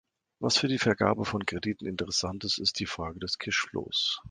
Was 0.39 0.57
für 0.57 0.67
die 0.67 0.79
Vergabe 0.79 1.25
von 1.25 1.45
Krediten 1.45 1.85
interessant 1.85 2.43
ist, 2.43 2.57
ist 2.57 2.79
die 2.79 2.87
Frage 2.87 3.19
des 3.19 3.37
Cashflows. 3.37 4.19